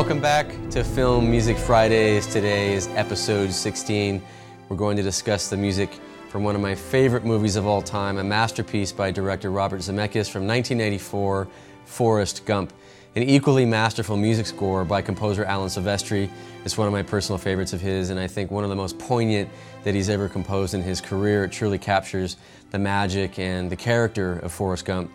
[0.00, 2.26] Welcome back to Film Music Fridays.
[2.26, 4.22] Today is episode 16.
[4.70, 5.90] We're going to discuss the music
[6.30, 10.30] from one of my favorite movies of all time, a masterpiece by director Robert Zemeckis
[10.30, 11.46] from 1984,
[11.84, 12.72] Forrest Gump.
[13.14, 16.30] An equally masterful music score by composer Alan Silvestri.
[16.64, 18.98] It's one of my personal favorites of his, and I think one of the most
[18.98, 19.50] poignant
[19.84, 21.44] that he's ever composed in his career.
[21.44, 22.38] It truly captures
[22.70, 25.12] the magic and the character of Forrest Gump,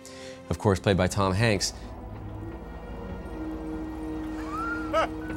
[0.52, 1.74] of course, played by Tom Hanks.
[4.96, 5.10] 诶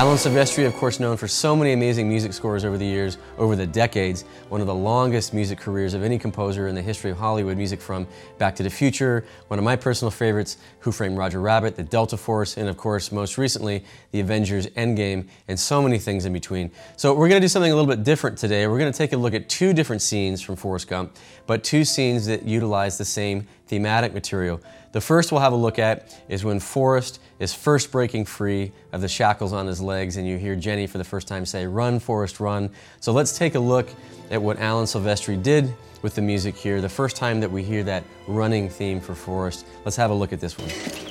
[0.00, 3.54] Alan Silvestri, of course, known for so many amazing music scores over the years, over
[3.54, 7.18] the decades, one of the longest music careers of any composer in the history of
[7.18, 8.06] Hollywood, music from
[8.38, 12.16] Back to the Future, one of my personal favorites, Who Framed Roger Rabbit, The Delta
[12.16, 16.70] Force, and of course, most recently, The Avengers Endgame, and so many things in between.
[16.96, 18.66] So we're going to do something a little bit different today.
[18.68, 21.14] We're going to take a look at two different scenes from Forrest Gump,
[21.46, 24.60] but two scenes that utilize the same thematic material.
[24.90, 29.00] The first we'll have a look at is when Forrest is first breaking free of
[29.00, 32.00] the shackles on his legs, and you hear Jenny for the first time say, Run,
[32.00, 32.70] Forrest, run.
[32.98, 33.88] So let's take a look
[34.32, 37.84] at what Alan Silvestri did with the music here, the first time that we hear
[37.84, 39.64] that running theme for Forrest.
[39.84, 41.09] Let's have a look at this one.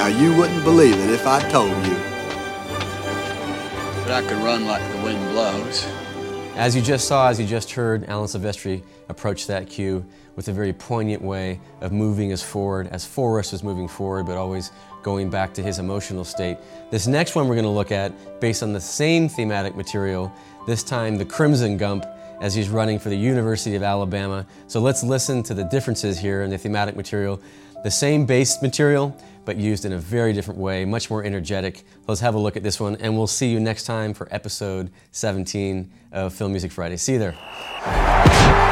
[0.00, 1.94] Now, you wouldn't believe it if I told you.
[4.02, 5.86] But I could run like the wind blows.
[6.56, 10.02] As you just saw, as you just heard, Alan Silvestri approach that cue
[10.36, 14.38] with a very poignant way of moving us forward as Forrest was moving forward, but
[14.38, 14.72] always
[15.02, 16.56] going back to his emotional state.
[16.90, 20.32] This next one we're going to look at, based on the same thematic material,
[20.66, 22.06] this time the Crimson Gump
[22.40, 24.46] as he's running for the University of Alabama.
[24.66, 27.40] So let's listen to the differences here in the thematic material.
[27.82, 31.84] The same base material, but used in a very different way, much more energetic.
[32.06, 34.90] Let's have a look at this one, and we'll see you next time for episode
[35.12, 36.96] 17 of Film Music Friday.
[36.96, 38.69] See you there.